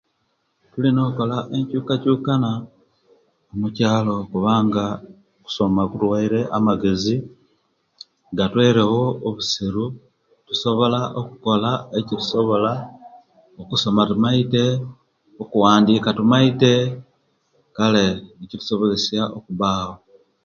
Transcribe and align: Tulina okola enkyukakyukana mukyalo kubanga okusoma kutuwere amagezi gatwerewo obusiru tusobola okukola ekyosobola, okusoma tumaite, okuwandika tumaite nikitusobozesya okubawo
Tulina 0.71 1.01
okola 1.09 1.37
enkyukakyukana 1.55 2.51
mukyalo 3.59 4.15
kubanga 4.31 4.85
okusoma 5.37 5.81
kutuwere 5.91 6.39
amagezi 6.57 7.15
gatwerewo 8.37 9.03
obusiru 9.27 9.85
tusobola 10.47 10.99
okukola 11.19 11.71
ekyosobola, 11.99 12.73
okusoma 13.61 14.01
tumaite, 14.09 14.65
okuwandika 15.43 16.07
tumaite 16.17 16.73
nikitusobozesya 18.37 19.21
okubawo 19.37 19.93